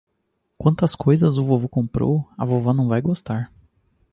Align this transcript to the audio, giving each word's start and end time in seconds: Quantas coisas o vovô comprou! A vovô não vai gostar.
Quantas 0.57 0.95
coisas 0.95 1.37
o 1.37 1.45
vovô 1.45 1.69
comprou! 1.69 2.27
A 2.35 2.43
vovô 2.43 2.73
não 2.73 2.87
vai 2.87 3.03
gostar. 3.03 3.51